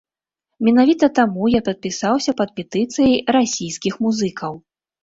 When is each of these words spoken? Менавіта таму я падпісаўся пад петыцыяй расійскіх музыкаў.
Менавіта 0.69 1.09
таму 1.19 1.43
я 1.57 1.61
падпісаўся 1.69 2.31
пад 2.41 2.49
петыцыяй 2.59 3.15
расійскіх 3.39 3.93
музыкаў. 4.09 4.53